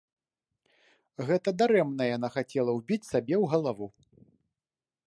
[1.27, 3.87] Гэта дарэмна яна хацела ўбіць сабе ў галаву.